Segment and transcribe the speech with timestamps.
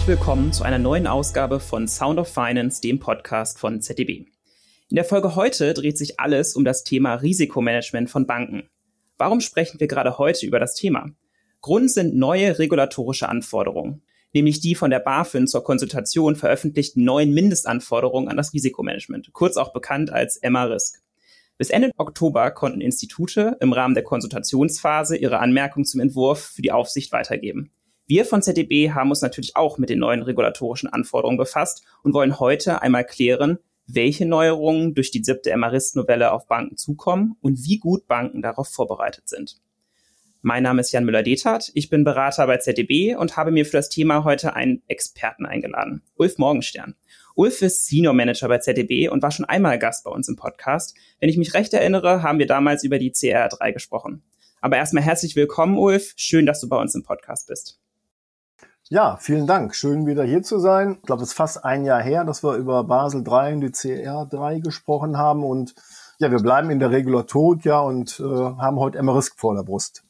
[0.00, 4.24] herzlich willkommen zu einer neuen Ausgabe von Sound of Finance, dem Podcast von ZDB.
[4.88, 8.70] In der Folge heute dreht sich alles um das Thema Risikomanagement von Banken.
[9.18, 11.10] Warum sprechen wir gerade heute über das Thema?
[11.60, 14.00] Grund sind neue regulatorische Anforderungen,
[14.32, 19.74] nämlich die von der BaFin zur Konsultation veröffentlichten neuen Mindestanforderungen an das Risikomanagement, kurz auch
[19.74, 21.02] bekannt als Emma-Risk.
[21.58, 26.72] Bis Ende Oktober konnten Institute im Rahmen der Konsultationsphase ihre Anmerkungen zum Entwurf für die
[26.72, 27.70] Aufsicht weitergeben.
[28.10, 32.40] Wir von ZDB haben uns natürlich auch mit den neuen regulatorischen Anforderungen befasst und wollen
[32.40, 38.08] heute einmal klären, welche Neuerungen durch die siebte MRIST-Novelle auf Banken zukommen und wie gut
[38.08, 39.60] Banken darauf vorbereitet sind.
[40.42, 43.90] Mein Name ist Jan Müller-Detert, ich bin Berater bei ZDB und habe mir für das
[43.90, 46.96] Thema heute einen Experten eingeladen, Ulf Morgenstern.
[47.36, 50.96] Ulf ist Senior Manager bei ZDB und war schon einmal Gast bei uns im Podcast.
[51.20, 54.24] Wenn ich mich recht erinnere, haben wir damals über die CR3 gesprochen.
[54.60, 56.14] Aber erstmal herzlich willkommen, Ulf.
[56.16, 57.80] Schön, dass du bei uns im Podcast bist.
[58.92, 59.76] Ja, vielen Dank.
[59.76, 60.96] Schön wieder hier zu sein.
[61.00, 63.68] Ich glaube, es ist fast ein Jahr her, dass wir über Basel 3 und die
[63.68, 65.44] CR3 gesprochen haben.
[65.44, 65.76] Und
[66.18, 69.62] ja, wir bleiben in der Regulatorik ja und äh, haben heute immer Risk vor der
[69.62, 70.02] Brust.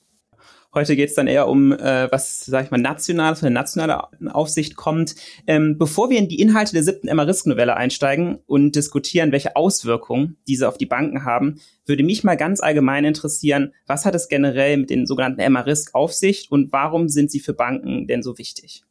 [0.73, 4.29] Heute geht es dann eher um, äh, was, sag ich mal, nationales, von der nationalen
[4.29, 5.17] Aufsicht kommt.
[5.49, 10.69] Ähm, bevor wir in die Inhalte der siebten Emma-Risk-Novelle einsteigen und diskutieren, welche Auswirkungen diese
[10.69, 14.91] auf die Banken haben, würde mich mal ganz allgemein interessieren, was hat es generell mit
[14.91, 18.84] den sogenannten Emma-Risk auf sich und warum sind sie für Banken denn so wichtig?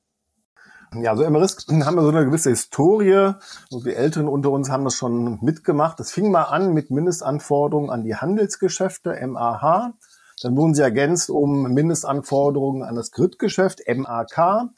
[0.96, 3.34] Ja, also Emerisk haben wir so eine gewisse Historie.
[3.70, 6.00] Und die Älteren unter uns haben das schon mitgemacht.
[6.00, 9.94] Es fing mal an mit Mindestanforderungen an die Handelsgeschäfte, MAH.
[10.42, 14.70] Dann wurden sie ergänzt um Mindestanforderungen an das Gridgeschäft, MAK.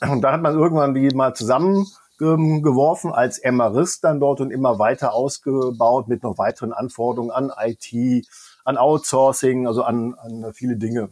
[0.00, 5.14] Und da hat man irgendwann die mal zusammengeworfen als MRIS dann dort und immer weiter
[5.14, 8.26] ausgebaut mit noch weiteren Anforderungen an IT,
[8.64, 11.10] an Outsourcing, also an, an viele Dinge.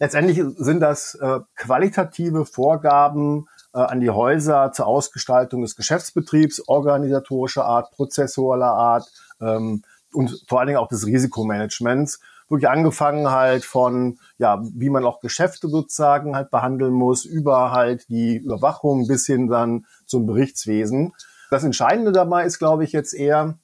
[0.00, 7.64] Letztendlich sind das äh, qualitative Vorgaben äh, an die Häuser zur Ausgestaltung des Geschäftsbetriebs, organisatorischer
[7.64, 9.06] Art, prozessualer Art
[9.40, 9.82] ähm,
[10.14, 15.20] und vor allen Dingen auch des Risikomanagements wirklich angefangen halt von, ja, wie man auch
[15.20, 21.12] Geschäfte sozusagen halt behandeln muss, über halt die Überwachung bis hin dann zum Berichtswesen.
[21.50, 23.58] Das Entscheidende dabei ist, glaube ich, jetzt eher,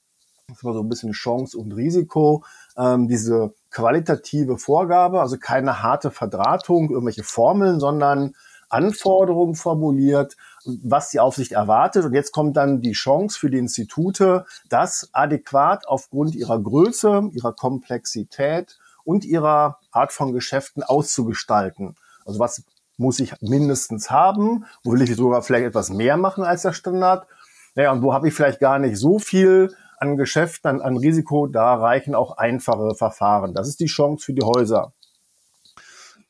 [0.48, 2.44] das war so ein bisschen Chance und Risiko,
[2.76, 8.34] ähm, diese qualitative Vorgabe, also keine harte Verdrahtung, irgendwelche Formeln, sondern
[8.70, 12.04] Anforderungen formuliert, was die Aufsicht erwartet.
[12.04, 17.52] Und jetzt kommt dann die Chance für die Institute, das adäquat aufgrund ihrer Größe, ihrer
[17.52, 21.96] Komplexität und ihrer Art von Geschäften auszugestalten.
[22.24, 22.62] Also was
[22.96, 24.66] muss ich mindestens haben?
[24.84, 27.26] Wo will ich sogar vielleicht etwas mehr machen als der Standard?
[27.74, 31.46] Naja, und wo habe ich vielleicht gar nicht so viel an Geschäften, an, an Risiko?
[31.46, 33.54] Da reichen auch einfache Verfahren.
[33.54, 34.92] Das ist die Chance für die Häuser.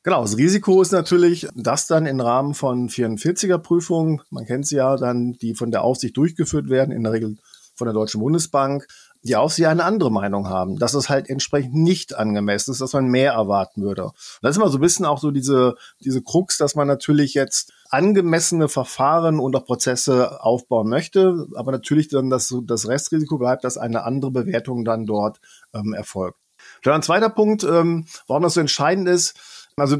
[0.02, 4.76] Genau, das Risiko ist natürlich, dass dann im Rahmen von 44er Prüfungen, man kennt sie
[4.76, 7.36] ja dann, die von der Aufsicht durchgeführt werden, in der Regel
[7.74, 8.86] von der Deutschen Bundesbank,
[9.22, 13.08] die Aufsicht eine andere Meinung haben, dass es halt entsprechend nicht angemessen ist, dass man
[13.08, 14.04] mehr erwarten würde.
[14.04, 17.34] Und das ist immer so ein bisschen auch so diese, diese Krux, dass man natürlich
[17.34, 23.64] jetzt angemessene Verfahren und auch Prozesse aufbauen möchte, aber natürlich dann das, das Restrisiko bleibt,
[23.64, 25.40] dass eine andere Bewertung dann dort
[25.74, 26.38] ähm, erfolgt.
[26.82, 29.98] Dann ein zweiter Punkt, ähm, warum das so entscheidend ist, also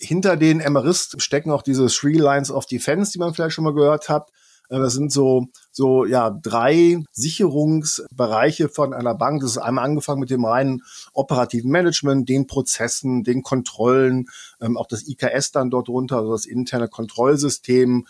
[0.00, 3.74] hinter den MRIS stecken auch diese Three Lines of Defense, die man vielleicht schon mal
[3.74, 4.30] gehört hat.
[4.68, 9.40] Äh, das sind so, so, ja, drei Sicherungsbereiche von einer Bank.
[9.42, 10.82] Das ist einmal angefangen mit dem reinen
[11.12, 14.26] operativen Management, den Prozessen, den Kontrollen,
[14.60, 18.06] ähm, auch das IKS dann dort drunter, also das interne Kontrollsystem.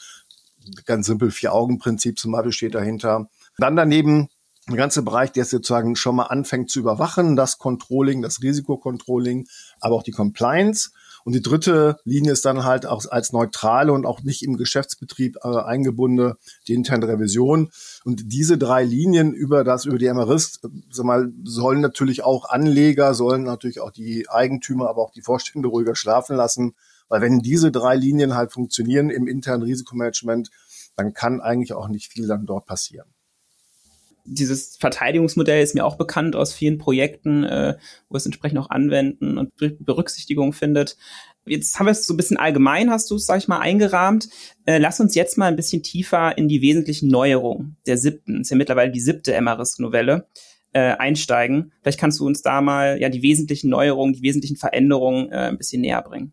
[0.85, 3.29] Ganz simpel, Vier-Augen-Prinzip zum Beispiel steht dahinter.
[3.57, 4.29] Dann daneben
[4.73, 9.47] der ganze Bereich, der sozusagen schon mal anfängt zu überwachen, das Controlling, das Risikocontrolling,
[9.81, 10.91] aber auch die Compliance.
[11.25, 15.37] Und die dritte Linie ist dann halt auch als neutrale und auch nicht im Geschäftsbetrieb
[15.43, 16.37] äh, eingebundene
[16.67, 17.71] die interne Revision.
[18.05, 23.15] Und diese drei Linien über das, über die MRIS, sag mal, sollen natürlich auch Anleger,
[23.15, 26.75] sollen natürlich auch die Eigentümer, aber auch die Vorstände ruhiger schlafen lassen.
[27.09, 30.51] Weil wenn diese drei Linien halt funktionieren im internen Risikomanagement,
[30.97, 33.09] dann kann eigentlich auch nicht viel dann dort passieren
[34.29, 37.77] dieses Verteidigungsmodell ist mir auch bekannt aus vielen Projekten, äh,
[38.09, 40.97] wo es entsprechend auch Anwenden und Berücksichtigung findet.
[41.47, 44.29] Jetzt haben wir es so ein bisschen allgemein, hast du es, sag ich mal, eingerahmt.
[44.67, 48.51] Äh, lass uns jetzt mal ein bisschen tiefer in die wesentlichen Neuerungen der siebten, ist
[48.51, 50.27] ja mittlerweile die siebte Emma-Risk-Novelle,
[50.73, 51.73] äh, einsteigen.
[51.81, 55.59] Vielleicht kannst du uns da mal ja die wesentlichen Neuerungen, die wesentlichen Veränderungen äh, ein
[55.59, 56.33] bisschen näher bringen.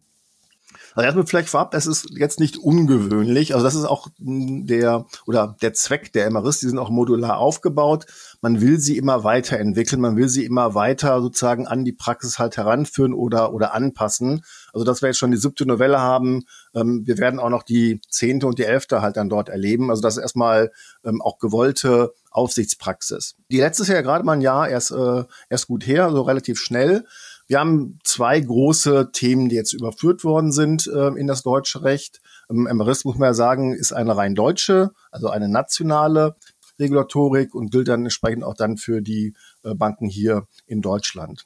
[0.95, 3.53] Also erstmal vielleicht vorab, es ist jetzt nicht ungewöhnlich.
[3.53, 6.61] Also das ist auch der oder der Zweck der MRIs.
[6.61, 8.05] Die sind auch modular aufgebaut.
[8.41, 10.01] Man will sie immer weiterentwickeln.
[10.01, 14.45] Man will sie immer weiter sozusagen an die Praxis halt heranführen oder oder anpassen.
[14.71, 16.43] Also dass wir jetzt schon die siebte Novelle haben.
[16.73, 19.89] Ähm, wir werden auch noch die zehnte und die elfte halt dann dort erleben.
[19.89, 20.71] Also das ist erstmal
[21.03, 23.35] ähm, auch gewollte Aufsichtspraxis.
[23.51, 27.05] Die letztes Jahr gerade mal ein Jahr erst äh, erst gut her, so relativ schnell.
[27.47, 32.21] Wir haben zwei große Themen, die jetzt überführt worden sind äh, in das deutsche Recht.
[32.49, 36.35] Ähm, MRIS, muss man ja sagen, ist eine rein deutsche, also eine nationale
[36.79, 41.45] Regulatorik und gilt dann entsprechend auch dann für die äh, Banken hier in Deutschland.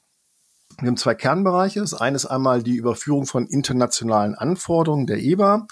[0.78, 1.80] Wir haben zwei Kernbereiche.
[1.80, 5.66] Das eine ist einmal die Überführung von internationalen Anforderungen der EBA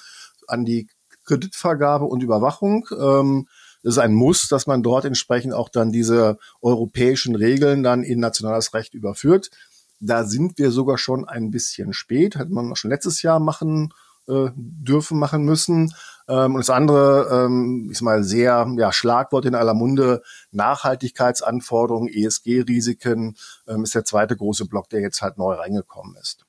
[0.47, 0.89] an die
[1.25, 2.87] Kreditvergabe und Überwachung.
[2.99, 3.49] Ähm,
[3.83, 8.19] das ist ein Muss, dass man dort entsprechend auch dann diese europäischen Regeln dann in
[8.19, 9.51] nationales Recht überführt.
[10.01, 13.93] Da sind wir sogar schon ein bisschen spät, hätte man schon letztes Jahr machen
[14.29, 15.95] äh, dürfen, machen müssen.
[16.29, 20.23] Ähm, und das andere, ähm, ist mal sehr ja, Schlagwort in aller Munde,
[20.53, 23.37] Nachhaltigkeitsanforderungen, ESG-Risiken,
[23.67, 26.45] ähm, ist der zweite große Block, der jetzt halt neu reingekommen ist.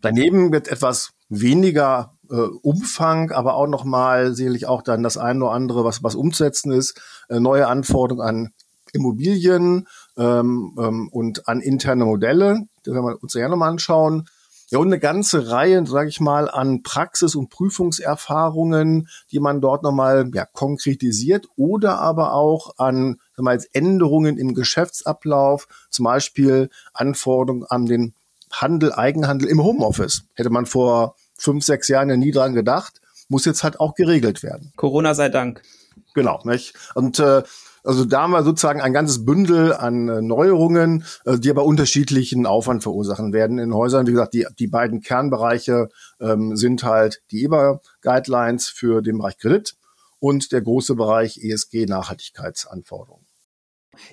[0.00, 5.54] Daneben wird etwas weniger äh, Umfang, aber auch nochmal sicherlich auch dann das eine oder
[5.54, 8.52] andere, was, was umzusetzen ist, äh, neue Anforderungen an
[8.92, 12.66] Immobilien ähm, ähm, und an interne Modelle.
[12.84, 14.28] Das werden wir uns ja nochmal anschauen.
[14.70, 19.82] Ja, und eine ganze Reihe, sage ich mal, an Praxis- und Prüfungserfahrungen, die man dort
[19.82, 27.64] nochmal ja, konkretisiert oder aber auch an wir mal, Änderungen im Geschäftsablauf, zum Beispiel Anforderungen
[27.68, 28.14] an den
[28.50, 30.24] Handel, Eigenhandel im Homeoffice.
[30.34, 34.42] Hätte man vor fünf, sechs Jahren ja nie dran gedacht, muss jetzt halt auch geregelt
[34.42, 34.72] werden.
[34.76, 35.62] Corona sei Dank.
[36.14, 36.74] Genau, nicht?
[36.94, 37.42] Und äh,
[37.84, 42.46] also da haben wir sozusagen ein ganzes Bündel an äh, Neuerungen, äh, die aber unterschiedlichen
[42.46, 44.06] Aufwand verursachen werden in Häusern.
[44.06, 49.76] Wie gesagt, die, die beiden Kernbereiche ähm, sind halt die EBA-Guidelines für den Bereich Kredit
[50.18, 53.23] und der große Bereich ESG-Nachhaltigkeitsanforderungen.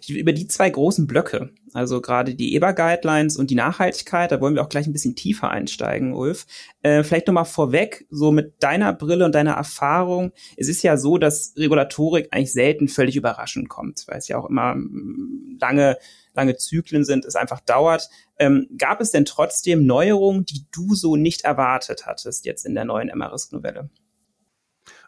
[0.08, 4.62] Über die zwei großen Blöcke, also gerade die EBA-Guidelines und die Nachhaltigkeit, da wollen wir
[4.62, 6.46] auch gleich ein bisschen tiefer einsteigen, Ulf.
[6.82, 10.32] Äh, vielleicht nochmal vorweg, so mit deiner Brille und deiner Erfahrung.
[10.58, 14.50] Es ist ja so, dass Regulatorik eigentlich selten völlig überraschend kommt, weil es ja auch
[14.50, 15.98] immer mm, lange,
[16.34, 18.10] lange Zyklen sind, es einfach dauert.
[18.40, 22.86] Ähm, gab es denn trotzdem Neuerungen, die du so nicht erwartet hattest jetzt in der
[22.86, 23.90] neuen MRISK-Novelle?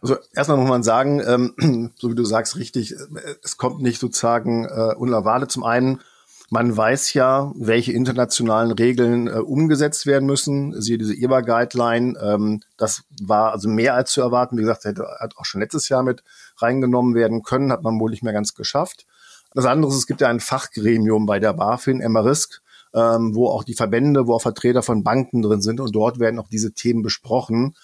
[0.03, 2.97] Also erstmal muss man sagen, ähm, so wie du sagst, richtig, äh,
[3.41, 5.49] es kommt nicht sozusagen äh, unerwartet.
[5.49, 6.01] Zum einen,
[6.49, 10.79] man weiß ja, welche internationalen Regeln äh, umgesetzt werden müssen.
[10.81, 12.19] Siehe diese EBA-Guideline.
[12.21, 14.57] Ähm, das war also mehr als zu erwarten.
[14.57, 16.21] Wie gesagt, hätte hat auch schon letztes Jahr mit
[16.57, 19.05] reingenommen werden können, hat man wohl nicht mehr ganz geschafft.
[19.53, 22.61] Das andere ist, es gibt ja ein Fachgremium bei der BaFin, Emerisk,
[22.93, 26.39] ähm, wo auch die Verbände, wo auch Vertreter von Banken drin sind und dort werden
[26.39, 27.75] auch diese Themen besprochen,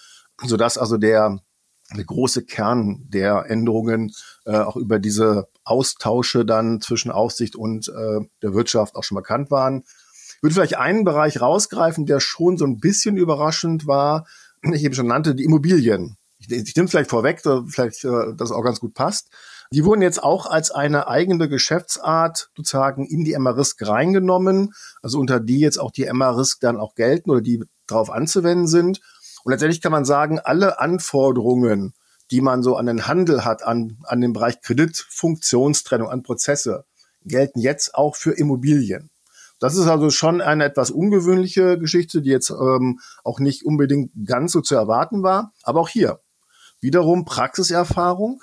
[0.44, 1.40] sodass also der
[1.96, 4.12] der große Kern der Änderungen
[4.44, 9.50] äh, auch über diese Austausche dann zwischen Aufsicht und äh, der Wirtschaft auch schon bekannt
[9.50, 9.84] waren.
[10.36, 14.26] Ich würde vielleicht einen Bereich rausgreifen, der schon so ein bisschen überraschend war.
[14.72, 16.18] Ich eben schon nannte, die Immobilien.
[16.38, 19.30] Ich, ich nehme vielleicht vorweg, vielleicht äh, das auch ganz gut passt.
[19.72, 25.38] Die wurden jetzt auch als eine eigene Geschäftsart sozusagen in die MRISK reingenommen, also unter
[25.38, 29.00] die jetzt auch die MRISK dann auch gelten oder die darauf anzuwenden sind.
[29.44, 31.94] Und letztendlich kann man sagen, alle Anforderungen,
[32.30, 36.84] die man so an den Handel hat, an, an den Bereich Kredit, Funktionstrennung, an Prozesse,
[37.24, 39.10] gelten jetzt auch für Immobilien.
[39.58, 44.52] Das ist also schon eine etwas ungewöhnliche Geschichte, die jetzt ähm, auch nicht unbedingt ganz
[44.52, 45.52] so zu erwarten war.
[45.62, 46.20] Aber auch hier
[46.80, 48.42] wiederum Praxiserfahrung.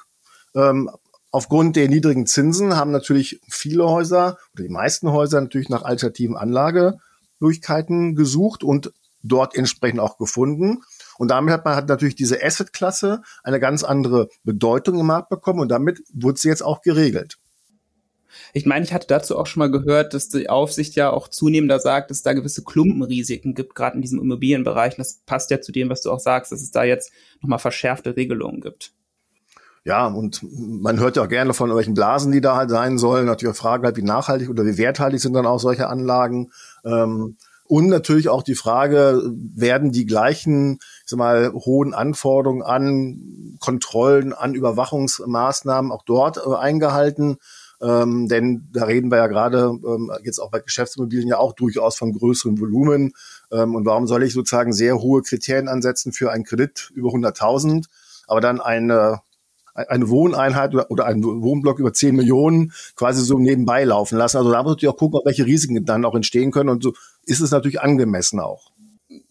[0.55, 0.91] Ähm,
[1.31, 6.37] aufgrund der niedrigen Zinsen haben natürlich viele Häuser oder die meisten Häuser natürlich nach alternativen
[6.37, 8.93] Anlagemöglichkeiten gesucht und
[9.23, 10.83] dort entsprechend auch gefunden.
[11.17, 15.59] Und damit hat man hat natürlich diese Asset-Klasse eine ganz andere Bedeutung im Markt bekommen
[15.59, 17.37] und damit wurde sie jetzt auch geregelt.
[18.53, 21.79] Ich meine, ich hatte dazu auch schon mal gehört, dass die Aufsicht ja auch zunehmender
[21.79, 24.93] sagt, dass es da gewisse Klumpenrisiken gibt, gerade in diesem Immobilienbereich.
[24.93, 27.59] Und das passt ja zu dem, was du auch sagst, dass es da jetzt nochmal
[27.59, 28.93] verschärfte Regelungen gibt.
[29.83, 33.25] Ja, und man hört ja auch gerne von irgendwelchen Blasen, die da halt sein sollen.
[33.25, 36.51] Natürlich auch Fragen halt, wie nachhaltig oder wie werthaltig sind dann auch solche Anlagen.
[36.83, 43.57] Ähm, und natürlich auch die Frage, werden die gleichen, ich sag mal, hohen Anforderungen an
[43.59, 47.37] Kontrollen, an Überwachungsmaßnahmen auch dort äh, eingehalten?
[47.79, 51.97] Ähm, denn da reden wir ja gerade ähm, jetzt auch bei Geschäftsimmobilien ja auch durchaus
[51.97, 53.11] von größeren Volumen.
[53.51, 57.85] Ähm, und warum soll ich sozusagen sehr hohe Kriterien ansetzen für einen Kredit über 100.000,
[58.27, 59.21] aber dann eine
[59.77, 64.37] eine Wohneinheit oder, oder einen Wohnblock über 10 Millionen quasi so nebenbei laufen lassen.
[64.37, 66.69] Also da muss natürlich auch gucken, welche Risiken dann auch entstehen können.
[66.69, 66.93] Und so
[67.25, 68.71] ist es natürlich angemessen auch.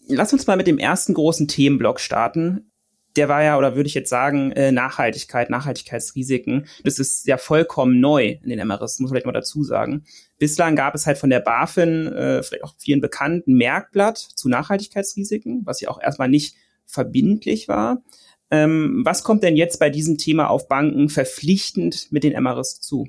[0.07, 2.71] Lass uns mal mit dem ersten großen Themenblock starten.
[3.17, 6.67] Der war ja, oder würde ich jetzt sagen, äh, Nachhaltigkeit, Nachhaltigkeitsrisiken.
[6.83, 10.05] Das ist ja vollkommen neu in den MRS, muss man vielleicht mal dazu sagen.
[10.37, 15.63] Bislang gab es halt von der BaFin, äh, vielleicht auch vielen bekannten, Merkblatt zu Nachhaltigkeitsrisiken,
[15.65, 18.03] was ja auch erstmal nicht verbindlich war.
[18.49, 23.07] Ähm, was kommt denn jetzt bei diesem Thema auf Banken verpflichtend mit den MRS zu?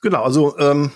[0.00, 0.92] Genau, also ähm,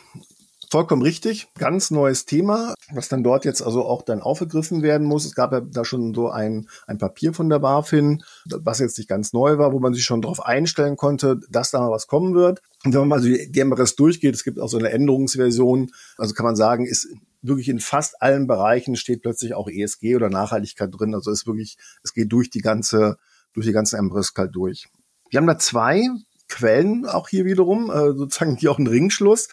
[0.73, 5.27] vollkommen richtig, ganz neues Thema, was dann dort jetzt also auch dann aufgegriffen werden muss.
[5.27, 9.07] Es gab ja da schon so ein, ein Papier von der BaFin, was jetzt nicht
[9.07, 12.35] ganz neu war, wo man sich schon darauf einstellen konnte, dass da mal was kommen
[12.35, 12.63] wird.
[12.85, 16.33] Und wenn man mal so die MRS durchgeht, es gibt auch so eine Änderungsversion, also
[16.33, 17.07] kann man sagen, ist
[17.43, 21.15] wirklich in fast allen Bereichen steht plötzlich auch ESG oder Nachhaltigkeit drin.
[21.15, 23.19] Also ist wirklich, es geht durch die ganze,
[23.53, 24.89] durch die ganzen Embrys halt durch.
[25.29, 26.09] Wir haben da zwei
[26.49, 29.49] Quellen auch hier wiederum, äh, sozusagen hier auch ein Ringschluss.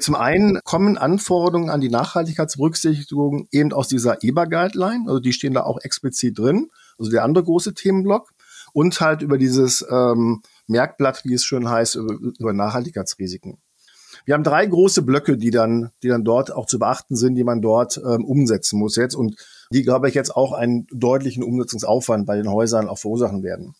[0.00, 5.64] Zum einen kommen Anforderungen an die Nachhaltigkeitsberücksichtigung eben aus dieser EBA-Guideline, also die stehen da
[5.64, 8.30] auch explizit drin, also der andere große Themenblock,
[8.72, 13.58] und halt über dieses ähm, Merkblatt, wie es schön heißt, über, über Nachhaltigkeitsrisiken.
[14.24, 17.44] Wir haben drei große Blöcke, die dann, die dann dort auch zu beachten sind, die
[17.44, 19.36] man dort ähm, umsetzen muss jetzt und
[19.70, 23.74] die, glaube ich, jetzt auch einen deutlichen Umsetzungsaufwand bei den Häusern auch verursachen werden.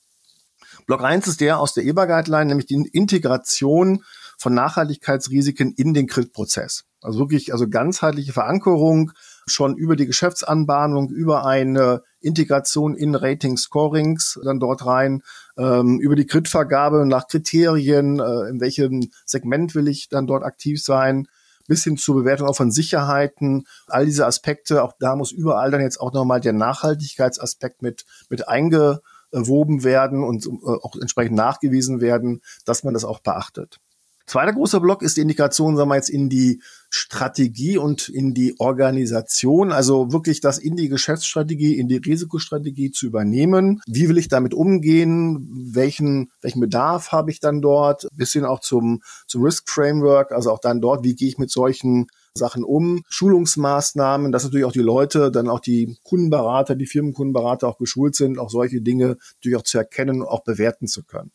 [0.86, 4.02] Block 1 ist der aus der EBA-Guideline, nämlich die Integration
[4.42, 6.84] von Nachhaltigkeitsrisiken in den Kreditprozess.
[7.00, 9.12] Also wirklich, also ganzheitliche Verankerung
[9.46, 15.22] schon über die Geschäftsanbahnung, über eine Integration in Rating Scorings dann dort rein,
[15.56, 20.82] ähm, über die Kreditvergabe nach Kriterien, äh, in welchem Segment will ich dann dort aktiv
[20.82, 21.26] sein,
[21.66, 25.80] bis hin zur Bewertung auch von Sicherheiten, all diese Aspekte, auch da muss überall dann
[25.80, 30.50] jetzt auch nochmal der Nachhaltigkeitsaspekt mit, mit eingewoben werden und äh,
[30.82, 33.78] auch entsprechend nachgewiesen werden, dass man das auch beachtet.
[34.26, 38.54] Zweiter großer Block ist die Indikation, sagen wir jetzt, in die Strategie und in die
[38.60, 43.80] Organisation, also wirklich das in die Geschäftsstrategie, in die Risikostrategie zu übernehmen.
[43.86, 45.48] Wie will ich damit umgehen?
[45.72, 48.06] Welchen, welchen Bedarf habe ich dann dort?
[48.14, 52.06] Bisschen auch zum, zum Risk Framework, also auch dann dort, wie gehe ich mit solchen
[52.34, 57.78] Sachen um, Schulungsmaßnahmen, dass natürlich auch die Leute, dann auch die Kundenberater, die Firmenkundenberater auch
[57.78, 61.30] geschult sind, auch solche Dinge natürlich auch zu erkennen und auch bewerten zu können.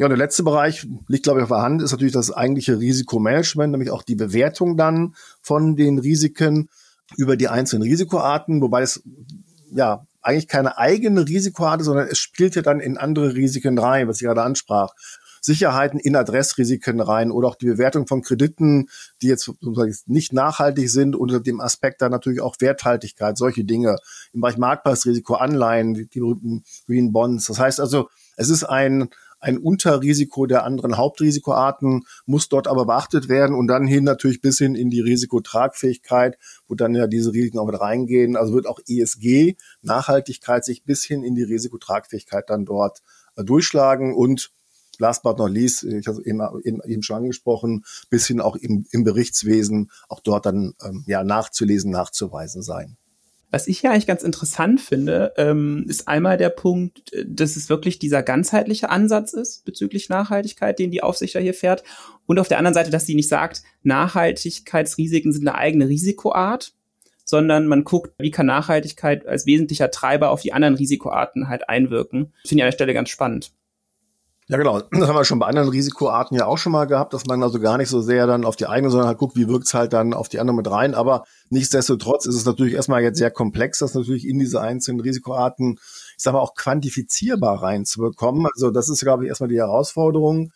[0.00, 2.78] Ja, und der letzte Bereich liegt, glaube ich, auf der Hand, ist natürlich das eigentliche
[2.78, 6.70] Risikomanagement, nämlich auch die Bewertung dann von den Risiken
[7.18, 9.02] über die einzelnen Risikoarten, wobei es
[9.70, 14.08] ja eigentlich keine eigene Risikoart ist, sondern es spielt ja dann in andere Risiken rein,
[14.08, 14.94] was ich gerade ansprach.
[15.42, 18.88] Sicherheiten in Adressrisiken rein oder auch die Bewertung von Krediten,
[19.20, 19.50] die jetzt
[20.06, 23.96] nicht nachhaltig sind, unter dem Aspekt dann natürlich auch Werthaltigkeit, solche Dinge.
[24.32, 27.46] Im Bereich Marktpreisrisiko, Anleihen, die, die berühmten Green Bonds.
[27.46, 29.10] Das heißt also, es ist ein,
[29.40, 34.58] ein Unterrisiko der anderen Hauptrisikoarten muss dort aber beachtet werden und dann hin natürlich bis
[34.58, 38.36] hin in die Risikotragfähigkeit, wo dann ja diese Risiken auch mit reingehen.
[38.36, 43.02] Also wird auch ESG, Nachhaltigkeit, sich bis hin in die Risikotragfähigkeit dann dort
[43.36, 44.52] äh, durchschlagen und
[44.98, 48.86] last but not least, ich habe eben, eben, eben schon angesprochen, bis hin auch im,
[48.90, 52.98] im Berichtswesen auch dort dann ähm, ja nachzulesen, nachzuweisen sein.
[53.50, 57.68] Was ich ja eigentlich ganz interessant finde, ähm, ist einmal der Punkt, äh, dass es
[57.68, 61.82] wirklich dieser ganzheitliche Ansatz ist bezüglich Nachhaltigkeit, den die Aufsicht ja hier fährt.
[62.26, 66.74] Und auf der anderen Seite, dass sie nicht sagt, Nachhaltigkeitsrisiken sind eine eigene Risikoart,
[67.24, 72.32] sondern man guckt, wie kann Nachhaltigkeit als wesentlicher Treiber auf die anderen Risikoarten halt einwirken.
[72.46, 73.52] Finde ich an der Stelle ganz spannend.
[74.50, 74.80] Ja, genau.
[74.90, 77.60] Das haben wir schon bei anderen Risikoarten ja auch schon mal gehabt, dass man also
[77.60, 80.12] gar nicht so sehr dann auf die eigene, sondern halt guckt, wie wirkt's halt dann
[80.12, 80.94] auf die andere mit rein.
[80.94, 85.78] Aber nichtsdestotrotz ist es natürlich erstmal jetzt sehr komplex, das natürlich in diese einzelnen Risikoarten,
[85.78, 88.48] ich sag mal, auch quantifizierbar reinzubekommen.
[88.52, 90.50] Also das ist, glaube ich, erstmal die Herausforderung.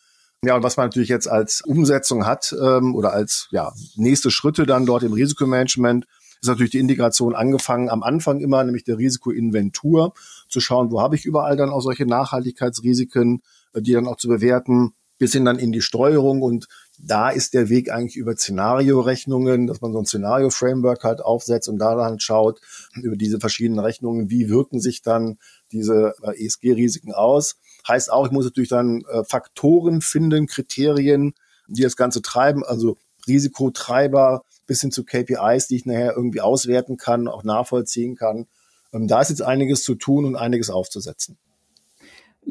[0.44, 4.66] Ja, und was man natürlich jetzt als Umsetzung hat ähm, oder als ja, nächste Schritte
[4.66, 6.06] dann dort im Risikomanagement,
[6.42, 10.12] ist natürlich die Integration angefangen am Anfang immer, nämlich der Risikoinventur,
[10.48, 13.40] zu schauen, wo habe ich überall dann auch solche Nachhaltigkeitsrisiken,
[13.80, 16.42] die dann auch zu bewerten, bis hin dann in die Steuerung.
[16.42, 16.66] Und
[16.98, 21.78] da ist der Weg eigentlich über Szenariorechnungen, dass man so ein Szenario-Framework halt aufsetzt und
[21.78, 22.60] da dann schaut
[22.94, 25.38] über diese verschiedenen Rechnungen, wie wirken sich dann
[25.72, 27.56] diese äh, ESG-Risiken aus.
[27.86, 31.34] Heißt auch, ich muss natürlich dann äh, Faktoren finden, Kriterien,
[31.68, 36.96] die das Ganze treiben, also Risikotreiber bis hin zu KPIs, die ich nachher irgendwie auswerten
[36.96, 38.46] kann, auch nachvollziehen kann.
[38.92, 41.38] Ähm, da ist jetzt einiges zu tun und einiges aufzusetzen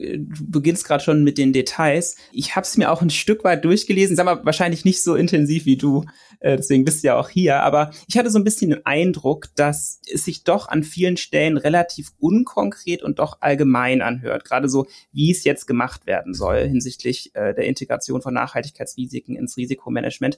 [0.03, 2.15] du beginnst gerade schon mit den Details.
[2.31, 5.65] Ich habe es mir auch ein Stück weit durchgelesen, sag mal wahrscheinlich nicht so intensiv
[5.65, 6.05] wie du,
[6.39, 9.47] äh, deswegen bist du ja auch hier, aber ich hatte so ein bisschen den Eindruck,
[9.55, 14.85] dass es sich doch an vielen Stellen relativ unkonkret und doch allgemein anhört, gerade so,
[15.11, 20.37] wie es jetzt gemacht werden soll hinsichtlich äh, der Integration von Nachhaltigkeitsrisiken ins Risikomanagement.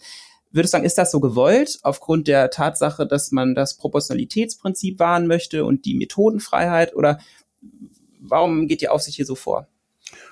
[0.51, 5.27] Würdest du sagen, ist das so gewollt aufgrund der Tatsache, dass man das Proportionalitätsprinzip wahren
[5.27, 7.19] möchte und die Methodenfreiheit oder
[8.29, 9.67] warum geht die Aufsicht hier so vor?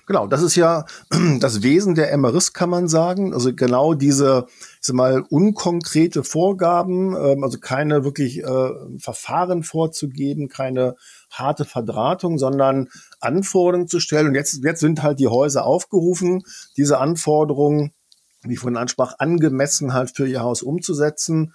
[0.06, 0.86] Genau, das ist ja
[1.40, 3.34] das Wesen der MRIS, kann man sagen.
[3.34, 8.70] Also genau diese, ich sag mal, unkonkrete Vorgaben, ähm, also keine wirklich äh,
[9.00, 10.96] Verfahren vorzugeben, keine
[11.32, 12.90] harte Verdrahtung, sondern
[13.22, 14.28] Anforderungen zu stellen.
[14.28, 16.44] Und jetzt, jetzt sind halt die Häuser aufgerufen,
[16.76, 17.94] diese Anforderungen,
[18.42, 21.54] wie ich vorhin ansprach, angemessen halt für ihr Haus umzusetzen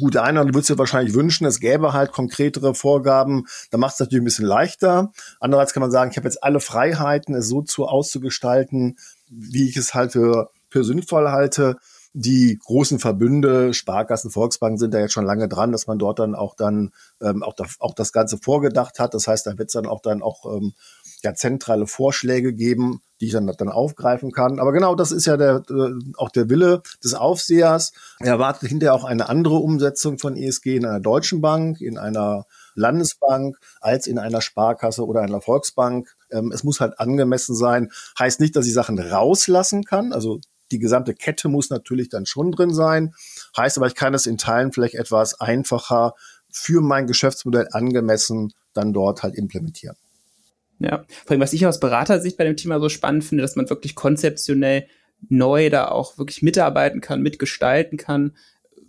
[0.00, 3.46] gut, der eine würde sich wahrscheinlich wünschen, es gäbe halt konkretere Vorgaben.
[3.70, 5.12] Da macht es natürlich ein bisschen leichter.
[5.40, 8.98] Andererseits kann man sagen, ich habe jetzt alle Freiheiten, es so zu auszugestalten,
[9.30, 11.76] wie ich es halt für, für sinnvoll halte.
[12.14, 16.34] Die großen Verbünde, Sparkassen, Volksbanken sind da jetzt schon lange dran, dass man dort dann
[16.34, 19.14] auch dann ähm, auch, da, auch das Ganze vorgedacht hat.
[19.14, 20.74] Das heißt, da wird es dann auch dann auch ähm,
[21.22, 24.58] ja, zentrale Vorschläge geben, die ich dann, dann aufgreifen kann.
[24.58, 27.92] Aber genau das ist ja der, äh, auch der Wille des Aufsehers.
[28.18, 32.46] Er erwartet hinterher auch eine andere Umsetzung von ESG in einer deutschen Bank, in einer
[32.74, 36.16] Landesbank, als in einer Sparkasse oder einer Volksbank.
[36.32, 37.92] Ähm, es muss halt angemessen sein.
[38.18, 40.12] Heißt nicht, dass ich Sachen rauslassen kann.
[40.12, 40.40] Also
[40.72, 43.14] die gesamte Kette muss natürlich dann schon drin sein.
[43.56, 46.14] Heißt aber, ich kann es in Teilen vielleicht etwas einfacher
[46.50, 49.96] für mein Geschäftsmodell angemessen dann dort halt implementieren.
[50.82, 53.70] Ja, vor allem, was ich aus Beratersicht bei dem Thema so spannend finde, dass man
[53.70, 54.86] wirklich konzeptionell
[55.28, 58.36] neu da auch wirklich mitarbeiten kann, mitgestalten kann,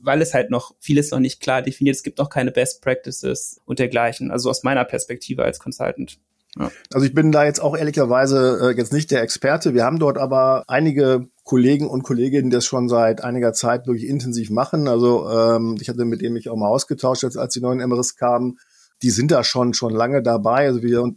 [0.02, 1.96] weil es halt noch vieles noch nicht klar definiert.
[1.96, 4.32] Es gibt noch keine Best Practices und dergleichen.
[4.32, 6.18] Also aus meiner Perspektive als Consultant.
[6.58, 6.72] Ja.
[6.94, 9.74] Also ich bin da jetzt auch ehrlicherweise äh, jetzt nicht der Experte.
[9.74, 14.08] Wir haben dort aber einige Kollegen und Kolleginnen, die das schon seit einiger Zeit wirklich
[14.08, 14.88] intensiv machen.
[14.88, 18.16] Also ähm, ich hatte mit denen mich auch mal ausgetauscht, jetzt als die neuen Emirates
[18.16, 18.60] kamen.
[19.02, 20.68] Die sind da schon schon lange dabei.
[20.68, 21.12] Also wir,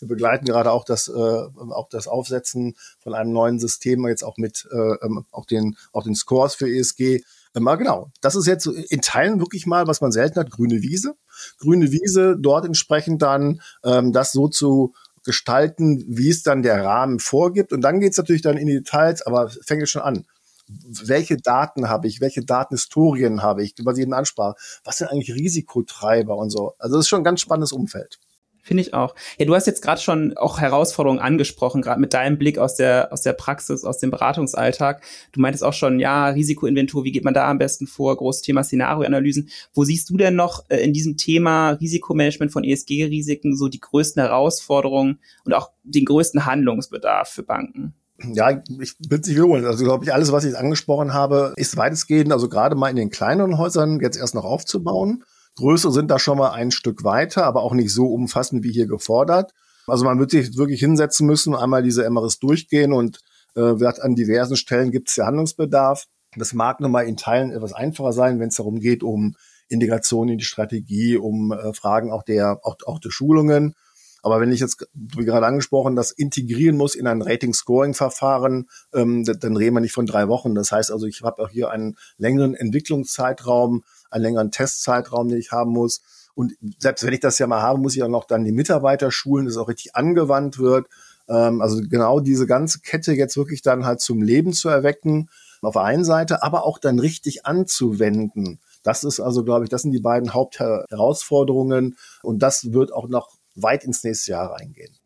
[0.00, 4.36] wir begleiten gerade auch das, äh, auch das Aufsetzen von einem neuen System, jetzt auch
[4.36, 7.22] mit äh, ähm, auch den, auch den Scores für ESG.
[7.54, 8.10] Ähm, mal genau.
[8.20, 11.14] Das ist jetzt in Teilen wirklich mal, was man selten hat, grüne Wiese.
[11.58, 17.18] Grüne Wiese, dort entsprechend dann ähm, das so zu gestalten, wie es dann der Rahmen
[17.18, 17.72] vorgibt.
[17.72, 20.24] Und dann geht's natürlich dann in die Details, aber fängt schon an.
[20.66, 22.20] Welche Daten habe ich?
[22.20, 23.74] Welche Datenhistorien habe ich?
[23.82, 24.54] Was ich eben ansprach.
[24.84, 26.74] Was sind eigentlich Risikotreiber und so?
[26.78, 28.20] Also das ist schon ein ganz spannendes Umfeld.
[28.70, 29.16] Finde ich auch.
[29.36, 33.12] Ja, du hast jetzt gerade schon auch Herausforderungen angesprochen, gerade mit deinem Blick aus der,
[33.12, 35.02] aus der Praxis, aus dem Beratungsalltag.
[35.32, 38.16] Du meintest auch schon, ja, Risikoinventur, wie geht man da am besten vor?
[38.16, 39.48] Großes Thema Szenarioanalysen.
[39.74, 44.22] Wo siehst du denn noch äh, in diesem Thema Risikomanagement von ESG-Risiken so die größten
[44.22, 47.94] Herausforderungen und auch den größten Handlungsbedarf für Banken?
[48.22, 49.66] Ja, ich will sich wiederholen.
[49.66, 53.10] Also glaube ich, alles, was ich angesprochen habe, ist weitestgehend, also gerade mal in den
[53.10, 55.24] kleineren Häusern jetzt erst noch aufzubauen.
[55.56, 58.86] Größere sind da schon mal ein Stück weiter, aber auch nicht so umfassend wie hier
[58.86, 59.52] gefordert.
[59.86, 63.20] Also man wird sich wirklich hinsetzen müssen, einmal diese MRS durchgehen und
[63.56, 66.06] äh, an diversen Stellen gibt es ja Handlungsbedarf.
[66.36, 69.34] Das mag nochmal in Teilen etwas einfacher sein, wenn es darum geht, um
[69.68, 73.74] Integration in die Strategie, um äh, Fragen auch der, auch, auch der Schulungen.
[74.22, 79.56] Aber wenn ich jetzt, wie gerade angesprochen, das integrieren muss in ein Rating-Scoring-Verfahren, ähm, dann
[79.56, 80.54] reden wir nicht von drei Wochen.
[80.54, 85.52] Das heißt also, ich habe auch hier einen längeren Entwicklungszeitraum, einen längeren Testzeitraum, den ich
[85.52, 86.02] haben muss.
[86.34, 89.10] Und selbst wenn ich das ja mal habe, muss ich auch noch dann die Mitarbeiter
[89.10, 90.86] schulen, dass es auch richtig angewandt wird.
[91.28, 95.28] Ähm, also genau diese ganze Kette jetzt wirklich dann halt zum Leben zu erwecken,
[95.62, 98.60] auf der einen Seite, aber auch dann richtig anzuwenden.
[98.82, 103.39] Das ist also, glaube ich, das sind die beiden Hauptherausforderungen und das wird auch noch
[103.54, 104.96] weit ins nächste Jahr reingehen.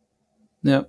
[0.63, 0.87] Ja.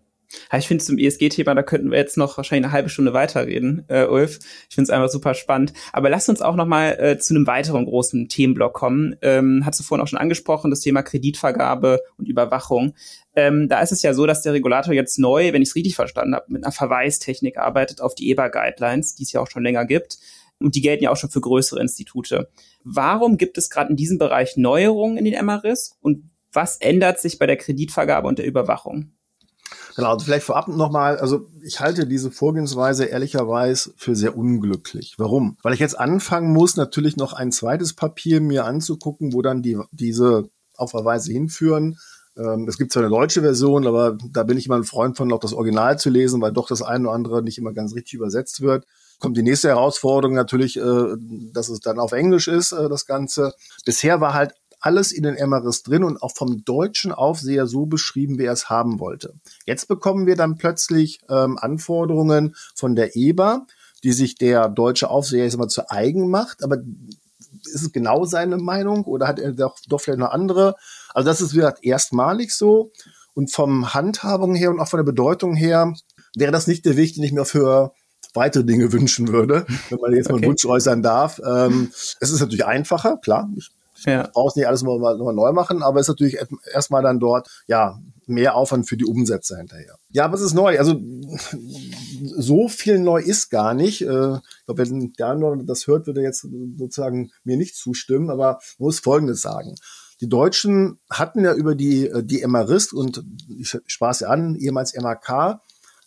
[0.58, 4.06] Ich finde zum ESG-Thema, da könnten wir jetzt noch wahrscheinlich eine halbe Stunde weiterreden, äh,
[4.06, 4.40] Ulf.
[4.70, 5.74] Ich finde es einfach super spannend.
[5.94, 9.16] Aber lass uns auch noch mal äh, zu einem weiteren großen Themenblock kommen.
[9.22, 12.96] Ähm, hast du vorhin auch schon angesprochen, das Thema Kreditvergabe und Überwachung.
[13.36, 15.96] Ähm, da ist es ja so, dass der Regulator jetzt neu, wenn ich es richtig
[15.96, 19.86] verstanden habe, mit einer Verweistechnik arbeitet auf die EBA-Guidelines, die es ja auch schon länger
[19.86, 20.18] gibt.
[20.60, 22.50] Und die gelten ja auch schon für größere Institute.
[22.84, 27.40] Warum gibt es gerade in diesem Bereich Neuerungen in den MRIS und was ändert sich
[27.40, 29.12] bei der Kreditvergabe und der Überwachung?
[29.96, 35.16] Genau, also vielleicht vorab nochmal, also ich halte diese Vorgehensweise ehrlicherweise für sehr unglücklich.
[35.18, 35.58] Warum?
[35.64, 39.78] Weil ich jetzt anfangen muss, natürlich noch ein zweites Papier mir anzugucken, wo dann die,
[39.92, 41.98] diese Aufverweise hinführen.
[42.38, 45.30] Ähm, es gibt zwar eine deutsche Version, aber da bin ich immer ein Freund von,
[45.30, 48.16] noch das Original zu lesen, weil doch das eine oder andere nicht immer ganz richtig
[48.16, 48.86] übersetzt wird
[49.20, 51.16] kommt die nächste Herausforderung natürlich, äh,
[51.54, 53.54] dass es dann auf Englisch ist, äh, das Ganze.
[53.86, 54.54] Bisher war halt
[54.86, 58.70] alles in den MRS drin und auch vom deutschen Aufseher so beschrieben, wie er es
[58.70, 59.34] haben wollte.
[59.66, 63.66] Jetzt bekommen wir dann plötzlich ähm, Anforderungen von der EBA,
[64.04, 66.78] die sich der deutsche Aufseher jetzt mal zu eigen macht, aber
[67.64, 70.76] ist es genau seine Meinung oder hat er doch, doch vielleicht noch andere?
[71.14, 72.92] Also das ist wieder erstmalig so.
[73.34, 75.94] Und vom Handhabung her und auch von der Bedeutung her
[76.36, 77.92] wäre das nicht der Weg, den ich mir für
[78.34, 81.42] weitere Dinge wünschen würde, wenn man jetzt mal einen Wunsch äußern darf.
[81.46, 83.50] Ähm, es ist natürlich einfacher, klar.
[83.56, 83.72] Ich
[84.06, 84.30] ja.
[84.34, 86.38] brauche nicht alles mal, mal neu machen, aber es ist natürlich
[86.74, 89.98] erstmal dann dort, ja, mehr Aufwand für die Umsätze hinterher.
[90.10, 90.80] Ja, was ist neu?
[90.80, 91.00] Also
[92.36, 94.02] so viel neu ist gar nicht.
[94.02, 98.30] Äh, ich glaube, wenn der andere das hört, würde er jetzt sozusagen mir nicht zustimmen,
[98.30, 99.76] aber muss Folgendes sagen.
[100.22, 103.24] Die Deutschen hatten ja über die, äh, die MRIS und
[103.60, 105.60] ich sprach sie an, ehemals MAK,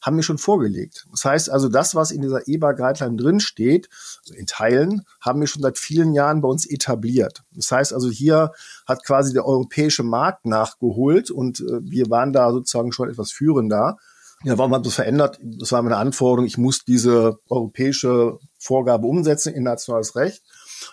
[0.08, 1.06] haben wir schon vorgelegt.
[1.10, 3.90] Das heißt also, das, was in dieser EBA-Guideline drin steht,
[4.22, 7.42] also in Teilen, haben wir schon seit vielen Jahren bei uns etabliert.
[7.54, 8.52] Das heißt also, hier
[8.86, 13.98] hat quasi der europäische Markt nachgeholt und äh, wir waren da sozusagen schon etwas führender.
[14.44, 15.38] Ja, warum hat das verändert?
[15.42, 16.46] Das war meine Anforderung.
[16.46, 20.42] Ich muss diese europäische Vorgabe umsetzen in nationales Recht.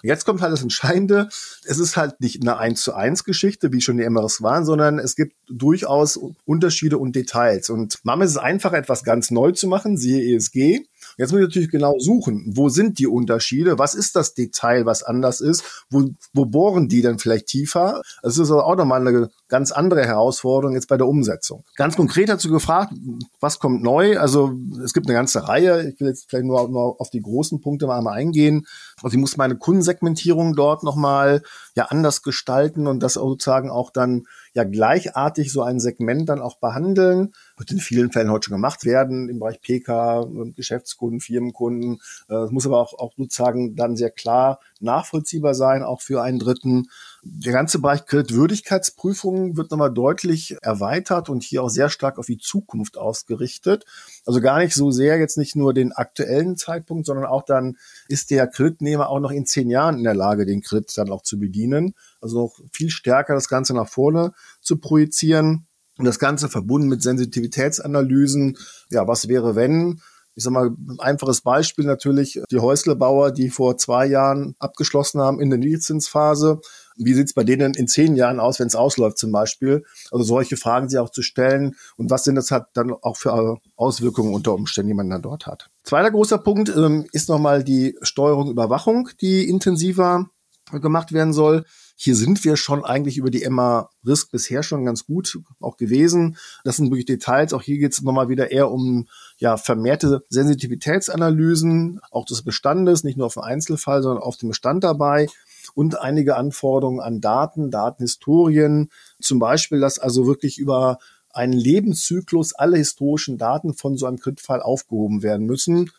[0.04, 1.30] Jetzt kommt halt das Entscheidende.
[1.66, 5.00] Es ist halt nicht eine 1 zu 1 Geschichte, wie schon die MRS waren, sondern
[5.00, 7.70] es gibt durchaus Unterschiede und Details.
[7.70, 10.86] Und manchmal ist es einfacher, etwas ganz neu zu machen, siehe ESG.
[11.18, 15.04] Jetzt muss ich natürlich genau suchen, wo sind die Unterschiede, was ist das Detail, was
[15.04, 18.02] anders ist, wo, wo bohren die denn vielleicht tiefer?
[18.22, 21.64] Das ist auch nochmal eine ganz andere Herausforderung jetzt bei der Umsetzung.
[21.76, 22.94] Ganz konkret dazu gefragt,
[23.40, 24.18] was kommt neu?
[24.20, 27.62] Also es gibt eine ganze Reihe, ich will jetzt vielleicht nur, nur auf die großen
[27.62, 28.66] Punkte mal einmal eingehen.
[29.02, 31.42] Also ich muss meine Kundensegmentierung dort nochmal
[31.76, 36.58] ja anders gestalten und das sozusagen auch dann ja gleichartig so ein Segment dann auch
[36.60, 37.34] behandeln.
[37.58, 42.02] Wird in vielen Fällen heute schon gemacht werden im Bereich PK, Geschäftskunden, Firmenkunden.
[42.28, 46.90] Es muss aber auch, auch sozusagen dann sehr klar nachvollziehbar sein, auch für einen Dritten.
[47.24, 52.38] Der ganze Bereich Kreditwürdigkeitsprüfungen wird nochmal deutlich erweitert und hier auch sehr stark auf die
[52.38, 53.86] Zukunft ausgerichtet.
[54.26, 58.32] Also gar nicht so sehr jetzt nicht nur den aktuellen Zeitpunkt, sondern auch dann ist
[58.32, 61.40] der Kreditnehmer auch noch in zehn Jahren in der Lage, den Kredit dann auch zu
[61.40, 61.96] bedienen.
[62.22, 65.68] Also noch viel stärker das Ganze nach vorne zu projizieren.
[65.98, 68.58] Und das Ganze verbunden mit Sensitivitätsanalysen.
[68.90, 70.02] Ja, was wäre, wenn?
[70.38, 75.40] Ich sag mal, ein einfaches Beispiel natürlich, die Häuslebauer, die vor zwei Jahren abgeschlossen haben
[75.40, 76.60] in der Niedrigzinsphase.
[76.98, 79.86] Wie sieht's bei denen in zehn Jahren aus, wenn es ausläuft zum Beispiel?
[80.12, 81.76] Also solche Fragen sie auch zu stellen.
[81.96, 85.48] Und was sind das hat dann auch für Auswirkungen unter Umständen, die man dann dort
[85.48, 85.70] hat?
[85.84, 90.30] Zweiter großer Punkt ähm, ist nochmal die Steuerung, Überwachung, die intensiver
[90.72, 91.64] gemacht werden soll.
[91.98, 96.38] Hier sind wir schon eigentlich über die Emma Risk bisher schon ganz gut auch gewesen.
[96.66, 97.54] Das sind wirklich Details.
[97.54, 103.18] Auch hier geht es nochmal wieder eher um ja, vermehrte Sensitivitätsanalysen, auch des Bestandes, nicht
[103.18, 105.28] nur auf den Einzelfall, sondern auf den Bestand dabei
[105.74, 108.90] und einige Anforderungen an Daten, Datenhistorien.
[109.22, 111.00] Zum Beispiel, dass also wirklich über
[111.32, 115.92] einen Lebenszyklus alle historischen Daten von so einem Kreditfall aufgehoben werden müssen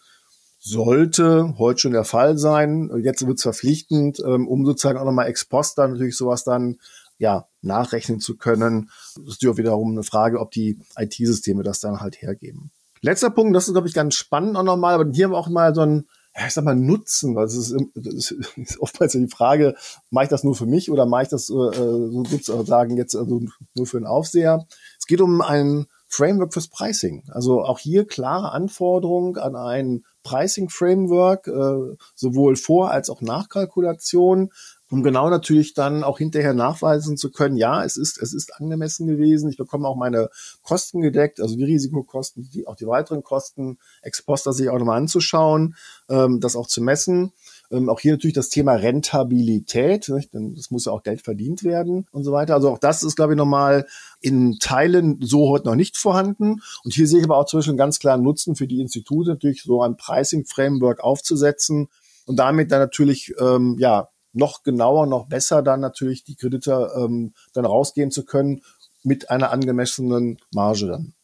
[0.67, 2.91] sollte heute schon der Fall sein.
[3.03, 6.79] Jetzt wird es verpflichtend, ähm, um sozusagen auch nochmal ex post dann natürlich sowas dann
[7.19, 8.91] ja nachrechnen zu können.
[9.15, 12.73] Das ist natürlich auch wiederum eine Frage, ob die IT-Systeme das dann halt hergeben.
[13.01, 15.49] Letzter Punkt, das ist, glaube ich, ganz spannend auch nochmal, aber hier haben wir auch
[15.49, 19.29] mal so ein, ja, ich sag mal, Nutzen, weil es ist, das ist oftmals die
[19.29, 19.77] Frage,
[20.11, 23.43] mache ich das nur für mich oder mache ich das äh, so sozusagen jetzt also
[23.75, 24.67] nur für den Aufseher?
[24.99, 27.25] Es geht um ein Framework fürs Pricing.
[27.29, 34.51] Also auch hier klare Anforderungen an ein Pricing Framework, äh, sowohl Vor- als auch Nachkalkulation,
[34.91, 39.07] um genau natürlich dann auch hinterher nachweisen zu können, ja, es ist, es ist angemessen
[39.07, 39.51] gewesen.
[39.51, 40.31] Ich bekomme auch meine
[40.63, 44.99] Kosten gedeckt, also die Risikokosten, die, auch die weiteren Kosten, ex post sich auch nochmal
[44.99, 45.77] anzuschauen,
[46.09, 47.33] ähm, das auch zu messen.
[47.71, 50.33] Ähm, auch hier natürlich das Thema Rentabilität, nicht?
[50.35, 52.55] denn es muss ja auch Geld verdient werden und so weiter.
[52.55, 53.87] Also auch das ist, glaube ich, nochmal
[54.21, 56.61] in Teilen so heute noch nicht vorhanden.
[56.85, 59.63] Und hier sehe ich aber auch Beispiel einen ganz klaren Nutzen für die Institute, natürlich
[59.63, 61.89] so ein Pricing-Framework aufzusetzen
[62.27, 67.33] und damit dann natürlich ähm, ja noch genauer, noch besser dann natürlich die Kredite ähm,
[67.55, 68.63] dann rausgehen zu können
[69.03, 71.15] mit einer angemessenen Marge dann.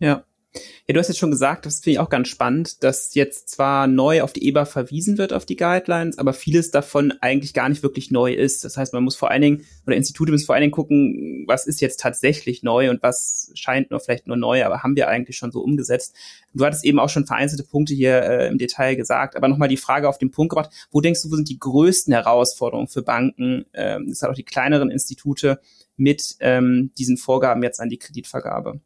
[0.00, 3.50] Ja, ja, du hast jetzt schon gesagt, das finde ich auch ganz spannend, dass jetzt
[3.50, 7.68] zwar neu auf die EBA verwiesen wird, auf die Guidelines, aber vieles davon eigentlich gar
[7.68, 8.64] nicht wirklich neu ist.
[8.64, 11.66] Das heißt, man muss vor allen Dingen, oder Institute müssen vor allen Dingen gucken, was
[11.66, 15.36] ist jetzt tatsächlich neu und was scheint nur vielleicht nur neu, aber haben wir eigentlich
[15.36, 16.14] schon so umgesetzt.
[16.54, 19.76] Du hattest eben auch schon vereinzelte Punkte hier äh, im Detail gesagt, aber nochmal die
[19.76, 23.66] Frage auf den Punkt gebracht, wo denkst du, wo sind die größten Herausforderungen für Banken,
[23.74, 25.60] ähm, das hat auch die kleineren Institute,
[25.98, 28.80] mit ähm, diesen Vorgaben jetzt an die Kreditvergabe?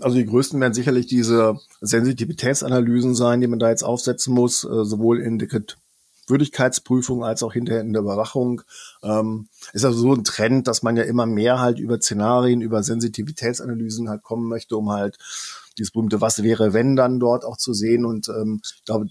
[0.00, 4.84] Also die größten werden sicherlich diese Sensitivitätsanalysen sein, die man da jetzt aufsetzen muss, äh,
[4.84, 5.48] sowohl in der
[6.26, 8.62] Würdigkeitsprüfung als auch hinterher in der Überwachung.
[9.02, 12.82] Ähm, ist also so ein Trend, dass man ja immer mehr halt über Szenarien, über
[12.82, 15.18] Sensitivitätsanalysen halt kommen möchte, um halt
[15.78, 18.04] dieses berühmte Was wäre, wenn dann dort auch zu sehen.
[18.04, 19.06] Und ähm, ich glaube,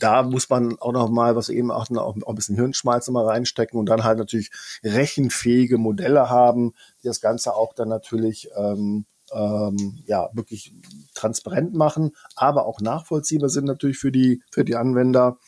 [0.00, 3.78] da muss man auch noch mal, was eben auch, auch ein bisschen Hirnschmalz mal reinstecken
[3.78, 4.50] und dann halt natürlich
[4.82, 9.04] rechenfähige Modelle haben, die das Ganze auch dann natürlich ähm,
[9.36, 10.72] ähm, ja wirklich
[11.14, 15.38] transparent machen, aber auch nachvollziehbar sind natürlich für die für die Anwender.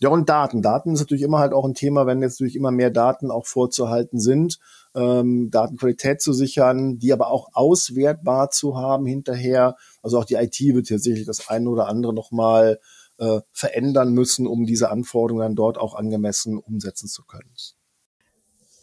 [0.00, 0.62] Ja, und Daten.
[0.62, 3.46] Daten ist natürlich immer halt auch ein Thema, wenn jetzt natürlich immer mehr Daten auch
[3.46, 4.58] vorzuhalten sind,
[4.94, 9.76] ähm, Datenqualität zu sichern, die aber auch auswertbar zu haben hinterher.
[10.00, 12.78] Also auch die IT wird hier sicherlich das eine oder andere nochmal
[13.18, 17.50] äh, verändern müssen, um diese Anforderungen dann dort auch angemessen umsetzen zu können.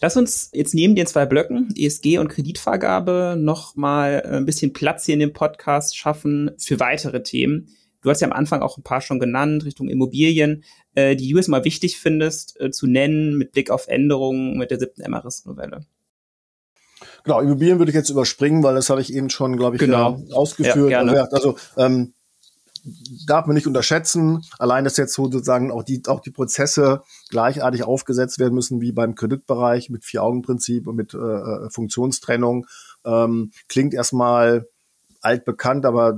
[0.06, 5.08] Lass uns jetzt neben den zwei Blöcken, ESG und Kreditvergabe, nochmal äh, ein bisschen Platz
[5.08, 7.70] hier in dem Podcast schaffen für weitere Themen.
[8.04, 10.64] Du hast ja am Anfang auch ein paar schon genannt, Richtung Immobilien,
[10.94, 14.70] äh, die du jetzt mal wichtig findest äh, zu nennen mit Blick auf Änderungen mit
[14.70, 15.88] der siebten MRIS-Novelle.
[17.24, 20.22] Genau, Immobilien würde ich jetzt überspringen, weil das habe ich eben schon, glaube ich, genau.
[20.32, 20.92] ausgeführt.
[20.92, 21.02] Ja.
[21.32, 22.14] Also ähm,
[23.26, 24.42] darf man nicht unterschätzen.
[24.60, 29.16] Allein, dass jetzt sozusagen auch die, auch die Prozesse gleichartig aufgesetzt werden müssen wie beim
[29.16, 32.68] Kreditbereich mit Vier-Augen-Prinzip und mit äh, äh Funktionstrennung,
[33.06, 34.68] ähm, klingt erstmal
[35.26, 36.18] altbekannt, aber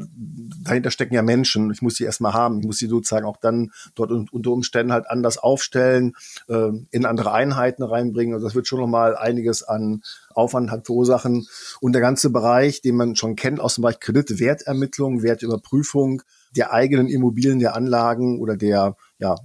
[0.63, 1.71] dahinter stecken ja Menschen.
[1.71, 2.59] Ich muss die erstmal haben.
[2.59, 6.13] Ich muss die sozusagen auch dann dort unter Umständen halt anders aufstellen,
[6.49, 8.33] äh, in andere Einheiten reinbringen.
[8.33, 10.01] Also das wird schon nochmal einiges an
[10.35, 11.47] Aufwand hat verursachen.
[11.79, 16.21] Und der ganze Bereich, den man schon kennt aus dem Bereich Kreditwertermittlung, Wertüberprüfung,
[16.55, 19.35] der eigenen Immobilien, der Anlagen oder der ja,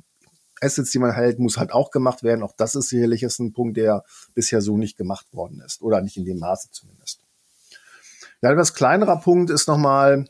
[0.60, 2.42] Assets, die man hält, muss halt auch gemacht werden.
[2.42, 6.00] Auch das ist sicherlich jetzt ein Punkt, der bisher so nicht gemacht worden ist oder
[6.00, 7.20] nicht in dem Maße zumindest.
[8.40, 10.26] Ja, ein etwas kleinerer Punkt ist nochmal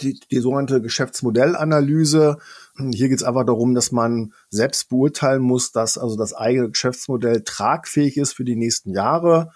[0.00, 2.38] die, die sogenannte Geschäftsmodellanalyse.
[2.92, 7.42] Hier geht es einfach darum, dass man selbst beurteilen muss, dass also das eigene Geschäftsmodell
[7.42, 9.52] tragfähig ist für die nächsten Jahre.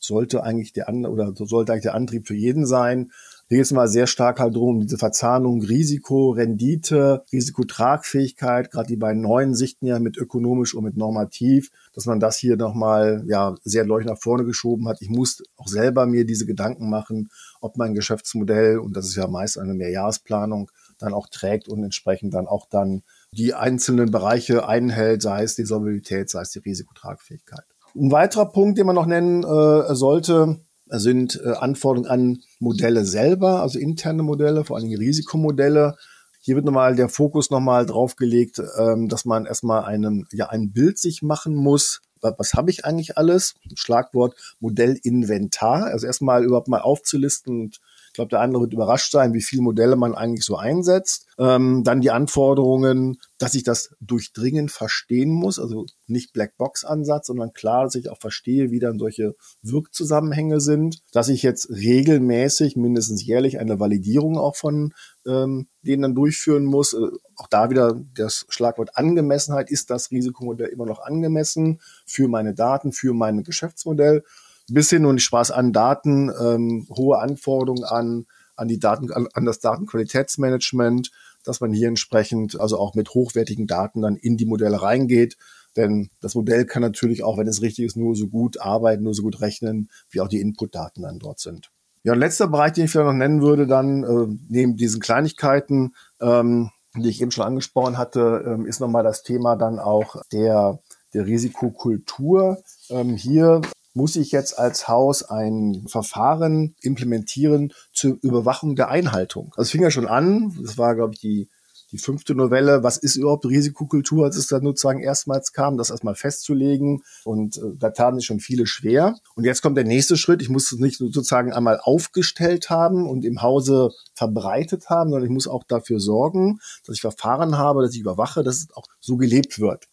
[0.00, 3.12] Sollte eigentlich der oder sollte eigentlich der Antrieb für jeden sein.
[3.52, 8.96] Hier geht es mal sehr stark halt drum, diese Verzahnung Risiko, Rendite, Risikotragfähigkeit, gerade die
[8.96, 13.54] beiden neuen Sichten ja mit ökonomisch und mit normativ, dass man das hier nochmal ja,
[13.62, 15.02] sehr deutlich nach vorne geschoben hat.
[15.02, 17.28] Ich muss auch selber mir diese Gedanken machen,
[17.60, 22.32] ob mein Geschäftsmodell, und das ist ja meist eine Mehrjahresplanung, dann auch trägt und entsprechend
[22.32, 27.66] dann auch dann die einzelnen Bereiche einhält, sei es die Solvabilität, sei es die Risikotragfähigkeit.
[27.94, 30.62] Ein weiterer Punkt, den man noch nennen äh, sollte,
[30.98, 35.96] sind äh, Anforderungen an Modelle selber, also interne Modelle, vor allen Dingen Risikomodelle.
[36.40, 40.98] Hier wird nochmal der Fokus nochmal draufgelegt, ähm, dass man erstmal einen, ja, ein Bild
[40.98, 42.02] sich machen muss.
[42.20, 43.54] Was, was habe ich eigentlich alles?
[43.74, 45.84] Schlagwort Modellinventar.
[45.84, 47.80] Also erstmal überhaupt mal aufzulisten und
[48.12, 51.28] ich glaube, der andere wird überrascht sein, wie viele Modelle man eigentlich so einsetzt.
[51.38, 57.84] Ähm, dann die Anforderungen, dass ich das durchdringend verstehen muss, also nicht Blackbox-Ansatz, sondern klar,
[57.84, 63.58] dass ich auch verstehe, wie dann solche Wirkzusammenhänge sind, dass ich jetzt regelmäßig, mindestens jährlich,
[63.58, 64.92] eine Validierung auch von
[65.26, 66.92] ähm, denen dann durchführen muss.
[66.92, 66.98] Äh,
[67.36, 69.70] auch da wieder das Schlagwort Angemessenheit.
[69.70, 74.22] Ist das Risikomodell immer noch angemessen für meine Daten, für mein Geschäftsmodell?
[74.68, 79.44] Bis hin und Spaß an Daten, ähm, hohe Anforderungen an, an die Daten, an, an
[79.44, 81.10] das Datenqualitätsmanagement,
[81.44, 85.36] dass man hier entsprechend also auch mit hochwertigen Daten dann in die Modelle reingeht.
[85.76, 89.14] Denn das Modell kann natürlich auch, wenn es richtig ist, nur so gut arbeiten, nur
[89.14, 91.70] so gut rechnen, wie auch die Inputdaten dann dort sind.
[92.04, 95.94] Ja, und letzter Bereich, den ich vielleicht noch nennen würde, dann äh, neben diesen Kleinigkeiten,
[96.20, 100.80] ähm, die ich eben schon angesprochen hatte, ähm, ist nochmal das Thema dann auch der,
[101.14, 102.58] der Risikokultur.
[102.90, 103.62] Ähm, hier
[103.94, 109.52] muss ich jetzt als Haus ein Verfahren implementieren zur Überwachung der Einhaltung.
[109.56, 111.48] Also es fing ja schon an, das war, glaube ich, die,
[111.92, 116.14] die fünfte Novelle, was ist überhaupt Risikokultur, als es dann sozusagen erstmals kam, das erstmal
[116.14, 117.02] festzulegen.
[117.24, 119.14] Und äh, da taten sich schon viele schwer.
[119.36, 120.40] Und jetzt kommt der nächste Schritt.
[120.40, 125.34] Ich muss es nicht sozusagen einmal aufgestellt haben und im Hause verbreitet haben, sondern ich
[125.34, 129.18] muss auch dafür sorgen, dass ich Verfahren habe, dass ich überwache, dass es auch so
[129.18, 129.84] gelebt wird.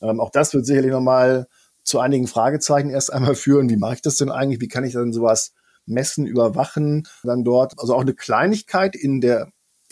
[0.00, 1.46] Ähm, auch das wird sicherlich nochmal
[1.84, 3.68] zu einigen Fragezeichen erst einmal führen.
[3.68, 4.60] Wie mache ich das denn eigentlich?
[4.60, 5.52] Wie kann ich dann sowas
[5.86, 7.08] messen, überwachen?
[7.22, 9.50] Dann dort, also auch eine Kleinigkeit in der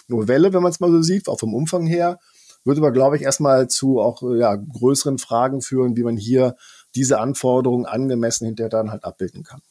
[0.08, 2.18] Novelle, wenn man es mal so sieht, auch vom Umfang her,
[2.64, 6.56] wird aber, glaube ich, erstmal zu auch ja, größeren Fragen führen, wie man hier
[6.94, 9.62] diese Anforderungen angemessen hinterher dann halt abbilden kann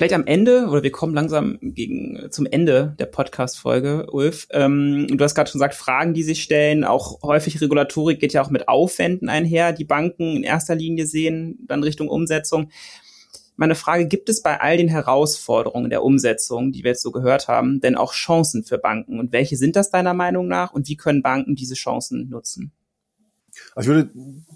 [0.00, 4.48] vielleicht am Ende, oder wir kommen langsam gegen zum Ende der Podcast-Folge, Ulf.
[4.50, 8.40] Ähm, du hast gerade schon gesagt, Fragen, die sich stellen, auch häufig Regulatorik geht ja
[8.40, 12.70] auch mit Aufwänden einher, die Banken in erster Linie sehen, dann Richtung Umsetzung.
[13.56, 17.46] Meine Frage, gibt es bei all den Herausforderungen der Umsetzung, die wir jetzt so gehört
[17.48, 19.20] haben, denn auch Chancen für Banken?
[19.20, 20.72] Und welche sind das deiner Meinung nach?
[20.72, 22.72] Und wie können Banken diese Chancen nutzen?
[23.74, 24.10] Also ich würde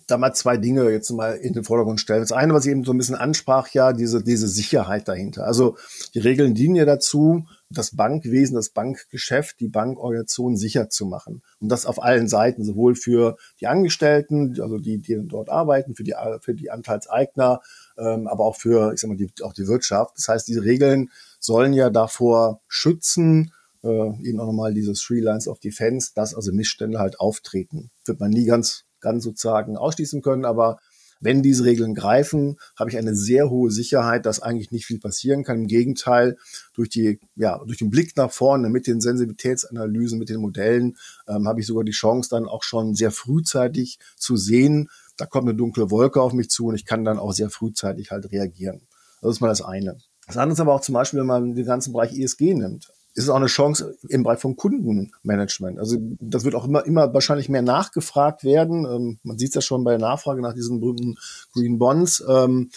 [0.06, 2.20] da mal zwei Dinge jetzt mal in den Vordergrund stellen.
[2.20, 5.46] Das eine, was ich eben so ein bisschen ansprach, ja, diese, diese Sicherheit dahinter.
[5.46, 5.76] Also
[6.14, 11.42] die Regeln dienen ja dazu, das Bankwesen, das Bankgeschäft, die Bankorganisation sicher zu machen.
[11.60, 16.04] Und das auf allen Seiten, sowohl für die Angestellten, also die, die dort arbeiten, für
[16.04, 17.60] die, für die Anteilseigner,
[17.98, 20.16] ähm, aber auch für, ich sag mal, die, auch die Wirtschaft.
[20.16, 23.52] Das heißt, diese Regeln sollen ja davor schützen,
[23.84, 27.90] äh, eben auch nochmal dieses Three Lines of Defense, dass also Missstände halt auftreten.
[28.06, 30.78] Wird man nie ganz, ganz sozusagen ausschließen können, aber
[31.20, 35.44] wenn diese Regeln greifen, habe ich eine sehr hohe Sicherheit, dass eigentlich nicht viel passieren
[35.44, 35.62] kann.
[35.62, 36.36] Im Gegenteil,
[36.74, 41.48] durch die, ja, durch den Blick nach vorne mit den Sensibilitätsanalysen, mit den Modellen, ähm,
[41.48, 45.56] habe ich sogar die Chance, dann auch schon sehr frühzeitig zu sehen, da kommt eine
[45.56, 48.82] dunkle Wolke auf mich zu und ich kann dann auch sehr frühzeitig halt reagieren.
[49.22, 49.96] Das ist mal das eine.
[50.26, 53.24] Das andere ist aber auch zum Beispiel, wenn man den ganzen Bereich ESG nimmt ist
[53.24, 55.78] es auch eine Chance im Bereich von Kundenmanagement.
[55.78, 58.84] Also das wird auch immer, immer wahrscheinlich mehr nachgefragt werden.
[58.84, 61.16] Ähm, man sieht es ja schon bei der Nachfrage nach diesen berühmten
[61.52, 62.24] Green Bonds.
[62.28, 62.70] Ähm,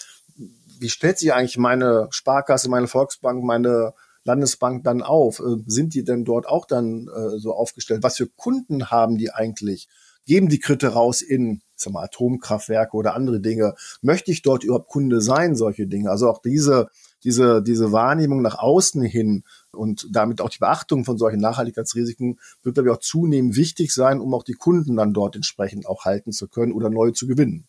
[0.78, 5.40] wie stellt sich eigentlich meine Sparkasse, meine Volksbank, meine Landesbank dann auf?
[5.40, 8.04] Äh, sind die denn dort auch dann äh, so aufgestellt?
[8.04, 9.88] Was für Kunden haben die eigentlich?
[10.24, 13.74] Geben die Kritte raus in sag mal, Atomkraftwerke oder andere Dinge?
[14.02, 16.10] Möchte ich dort überhaupt Kunde sein, solche Dinge?
[16.10, 16.90] Also auch diese
[17.24, 22.74] diese, diese Wahrnehmung nach außen hin und damit auch die Beachtung von solchen Nachhaltigkeitsrisiken wird,
[22.74, 26.32] glaube ich, auch zunehmend wichtig sein, um auch die Kunden dann dort entsprechend auch halten
[26.32, 27.66] zu können oder neu zu gewinnen.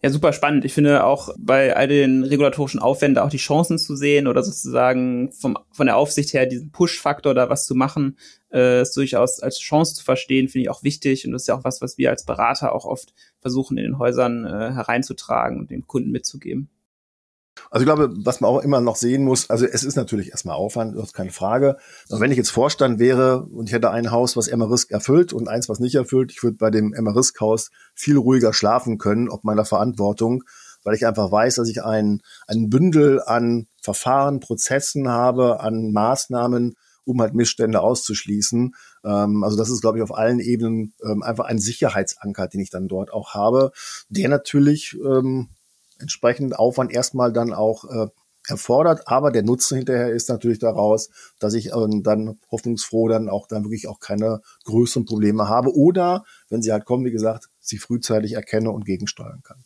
[0.00, 0.64] Ja, super spannend.
[0.64, 5.32] Ich finde auch bei all den regulatorischen Aufwänden auch die Chancen zu sehen oder sozusagen
[5.32, 8.16] vom, von der Aufsicht her diesen Push-Faktor da was zu machen,
[8.52, 11.26] äh, ist durchaus als Chance zu verstehen, finde ich auch wichtig.
[11.26, 13.98] Und das ist ja auch was, was wir als Berater auch oft versuchen in den
[13.98, 16.68] Häusern äh, hereinzutragen und dem Kunden mitzugeben.
[17.70, 20.56] Also ich glaube, was man auch immer noch sehen muss, also es ist natürlich erstmal
[20.56, 21.76] Aufwand, das ist keine Frage.
[22.10, 25.48] Aber wenn ich jetzt Vorstand wäre und ich hätte ein Haus, was Emma-Risk erfüllt und
[25.48, 29.64] eins, was nicht erfüllt, ich würde bei dem Emma-Risk-Haus viel ruhiger schlafen können, ob meiner
[29.64, 30.44] Verantwortung,
[30.84, 36.74] weil ich einfach weiß, dass ich ein, ein Bündel an Verfahren, Prozessen habe, an Maßnahmen,
[37.04, 38.74] um halt Missstände auszuschließen.
[39.04, 42.70] Ähm, also das ist, glaube ich, auf allen Ebenen ähm, einfach ein Sicherheitsanker, den ich
[42.70, 43.72] dann dort auch habe,
[44.08, 45.48] der natürlich ähm,
[45.98, 48.08] entsprechend Aufwand erstmal dann auch äh,
[48.48, 53.46] erfordert, aber der Nutzen hinterher ist natürlich daraus, dass ich ähm, dann hoffnungsfroh dann auch
[53.46, 57.78] dann wirklich auch keine größeren Probleme habe oder wenn sie halt kommen, wie gesagt, sie
[57.78, 59.64] frühzeitig erkenne und gegensteuern kann.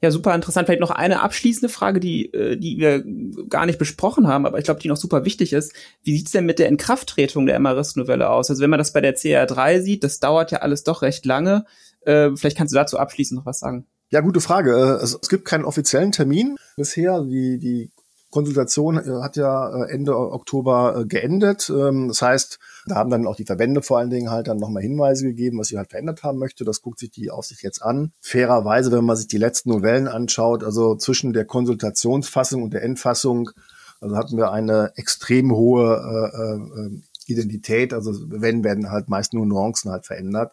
[0.00, 0.66] Ja, super interessant.
[0.66, 3.02] Vielleicht noch eine abschließende Frage, die, äh, die wir
[3.48, 5.72] gar nicht besprochen haben, aber ich glaube, die noch super wichtig ist.
[6.04, 8.48] Wie sieht's denn mit der Inkrafttretung der MRIS-Novelle aus?
[8.48, 11.64] Also wenn man das bei der CR3 sieht, das dauert ja alles doch recht lange.
[12.02, 13.86] Äh, vielleicht kannst du dazu abschließend noch was sagen.
[14.10, 14.72] Ja, gute Frage.
[15.02, 17.22] Es, es gibt keinen offiziellen Termin bisher.
[17.22, 17.90] Die, die
[18.30, 21.70] Konsultation äh, hat ja äh, Ende Oktober geendet.
[21.70, 24.82] Ähm, das heißt, da haben dann auch die Verbände vor allen Dingen halt dann nochmal
[24.82, 26.64] Hinweise gegeben, was sie halt verändert haben möchte.
[26.64, 28.12] Das guckt sich die Aufsicht jetzt an.
[28.20, 33.50] Fairerweise, wenn man sich die letzten Novellen anschaut, also zwischen der Konsultationsfassung und der Endfassung,
[34.00, 37.92] also hatten wir eine extrem hohe äh, äh, Identität.
[37.92, 40.52] Also wenn werden halt meist nur Nuancen halt verändert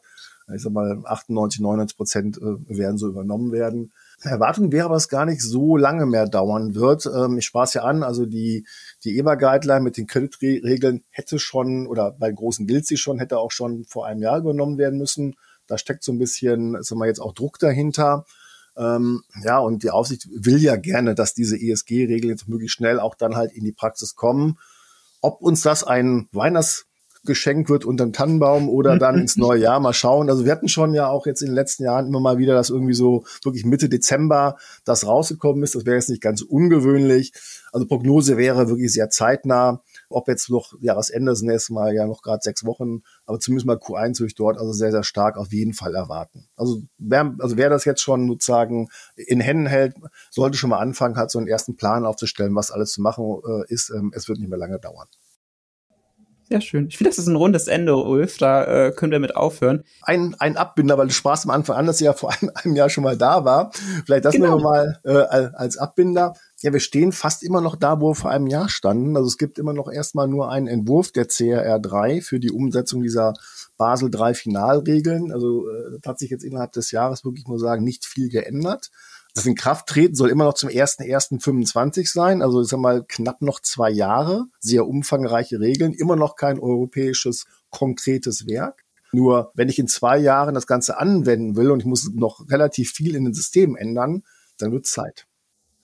[0.53, 3.93] ich sag mal, 98, 99 Prozent äh, werden so übernommen werden.
[4.21, 7.05] Erwartung wäre aber, dass gar nicht so lange mehr dauern wird.
[7.07, 8.65] Ähm, ich es ja an, also die,
[9.03, 13.51] die EBA-Guideline mit den Kreditregeln hätte schon, oder bei großen gilt sie schon, hätte auch
[13.51, 15.35] schon vor einem Jahr übernommen werden müssen.
[15.67, 18.25] Da steckt so ein bisschen, sagen wir jetzt auch Druck dahinter.
[18.77, 23.15] Ähm, ja, und die Aufsicht will ja gerne, dass diese ESG-Regeln jetzt möglichst schnell auch
[23.15, 24.59] dann halt in die Praxis kommen.
[25.21, 26.85] Ob uns das ein Weihnachts
[27.25, 30.29] geschenkt wird unter dem Tannenbaum oder dann ins neue Jahr mal schauen.
[30.29, 32.69] Also wir hatten schon ja auch jetzt in den letzten Jahren immer mal wieder, dass
[32.69, 35.75] irgendwie so wirklich Mitte Dezember das rausgekommen ist.
[35.75, 37.33] Das wäre jetzt nicht ganz ungewöhnlich.
[37.71, 39.81] Also Prognose wäre wirklich sehr zeitnah.
[40.09, 43.75] Ob jetzt noch Jahresende das nächste Mal ja noch gerade sechs Wochen, aber zumindest mal
[43.75, 46.47] Q1 würde ich dort also sehr, sehr stark auf jeden Fall erwarten.
[46.55, 49.95] Also wer, also wer das jetzt schon sozusagen in Händen hält,
[50.31, 53.73] sollte schon mal anfangen, hat so einen ersten Plan aufzustellen, was alles zu machen äh,
[53.73, 53.89] ist.
[53.89, 55.07] Ähm, es wird nicht mehr lange dauern.
[56.47, 56.87] Sehr schön.
[56.87, 58.37] Ich finde, das ist ein rundes Ende, Ulf.
[58.37, 59.83] Da äh, können wir mit aufhören.
[60.03, 62.75] Ein, ein Abbinder, weil du sprachst am Anfang an, dass er ja vor einem, einem
[62.75, 63.71] Jahr schon mal da war.
[64.05, 64.57] Vielleicht das genau.
[64.57, 66.35] wir mal äh, als Abbinder.
[66.61, 69.17] Ja, wir stehen fast immer noch da, wo wir vor einem Jahr standen.
[69.17, 73.01] Also es gibt immer noch erstmal nur einen Entwurf der CRR 3 für die Umsetzung
[73.01, 73.33] dieser
[73.77, 75.31] Basel 3 Finalregeln.
[75.31, 78.91] Also äh, das hat sich jetzt innerhalb des Jahres wirklich nur sagen, nicht viel geändert.
[79.35, 83.41] Das in Kraft treten soll immer noch zum 1.1.25 sein, also ich sag mal knapp
[83.41, 88.85] noch zwei Jahre, sehr umfangreiche Regeln, immer noch kein europäisches konkretes Werk.
[89.11, 92.91] Nur wenn ich in zwei Jahren das Ganze anwenden will und ich muss noch relativ
[92.91, 94.23] viel in den Systemen ändern,
[94.57, 95.27] dann wird Zeit.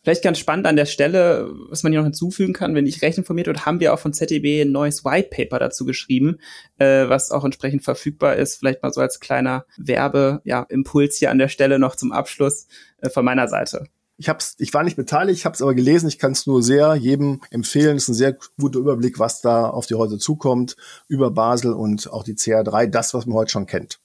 [0.04, 3.20] Vielleicht ganz spannend an der Stelle, was man hier noch hinzufügen kann, wenn ich recht
[3.20, 6.40] informiert wird, haben wir auch von ZDB ein neues White Paper dazu geschrieben,
[6.80, 8.58] äh, was auch entsprechend verfügbar ist.
[8.58, 12.68] Vielleicht mal so als kleiner Werbeimpuls ja, hier an der Stelle noch zum Abschluss
[13.02, 13.86] äh, von meiner Seite.
[14.18, 16.08] Ich hab's, ich war nicht beteiligt, ich habe es aber gelesen.
[16.08, 17.98] Ich kann es nur sehr jedem empfehlen.
[17.98, 20.76] Es ist ein sehr guter Überblick, was da auf die Häuser zukommt
[21.08, 24.01] über Basel und auch die CR3, das, was man heute schon kennt.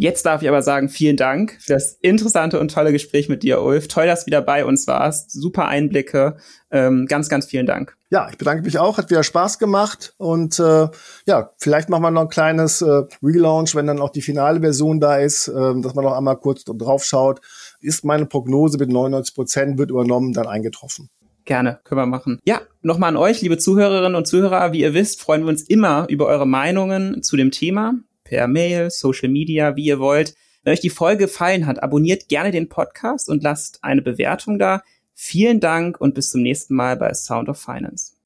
[0.00, 3.60] Jetzt darf ich aber sagen, vielen Dank für das interessante und tolle Gespräch mit dir,
[3.60, 3.88] Ulf.
[3.88, 5.32] Toll, dass du wieder bei uns warst.
[5.32, 6.36] Super Einblicke.
[6.70, 7.96] Ähm, ganz, ganz vielen Dank.
[8.08, 8.96] Ja, ich bedanke mich auch.
[8.96, 10.14] Hat wieder Spaß gemacht.
[10.16, 10.86] Und äh,
[11.26, 15.00] ja, vielleicht machen wir noch ein kleines äh, Relaunch, wenn dann auch die finale Version
[15.00, 17.40] da ist, äh, dass man noch einmal kurz drauf schaut.
[17.80, 21.10] Ist meine Prognose mit 99 Prozent wird übernommen, dann eingetroffen.
[21.44, 22.38] Gerne, können wir machen.
[22.44, 24.72] Ja, nochmal an euch, liebe Zuhörerinnen und Zuhörer.
[24.72, 27.94] Wie ihr wisst, freuen wir uns immer über eure Meinungen zu dem Thema
[28.28, 30.34] per Mail, Social Media, wie ihr wollt.
[30.62, 34.82] Wenn euch die Folge gefallen hat, abonniert gerne den Podcast und lasst eine Bewertung da.
[35.14, 38.17] Vielen Dank und bis zum nächsten Mal bei Sound of Finance.